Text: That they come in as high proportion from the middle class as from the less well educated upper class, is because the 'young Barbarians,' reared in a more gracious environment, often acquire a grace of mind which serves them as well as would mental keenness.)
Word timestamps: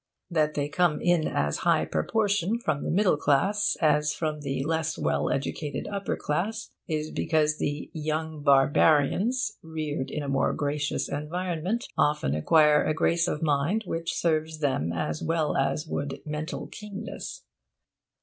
That 0.31 0.55
they 0.55 0.67
come 0.67 0.99
in 0.99 1.27
as 1.27 1.57
high 1.57 1.85
proportion 1.85 2.57
from 2.57 2.81
the 2.83 2.89
middle 2.89 3.17
class 3.17 3.77
as 3.81 4.15
from 4.15 4.39
the 4.39 4.63
less 4.63 4.97
well 4.97 5.29
educated 5.29 5.87
upper 5.87 6.15
class, 6.15 6.71
is 6.87 7.11
because 7.11 7.59
the 7.59 7.91
'young 7.93 8.41
Barbarians,' 8.41 9.59
reared 9.61 10.09
in 10.09 10.23
a 10.23 10.27
more 10.27 10.53
gracious 10.55 11.07
environment, 11.07 11.85
often 11.99 12.33
acquire 12.33 12.83
a 12.83 12.95
grace 12.95 13.27
of 13.27 13.43
mind 13.43 13.83
which 13.85 14.15
serves 14.15 14.57
them 14.57 14.91
as 14.91 15.21
well 15.21 15.55
as 15.55 15.85
would 15.85 16.19
mental 16.25 16.65
keenness.) 16.65 17.43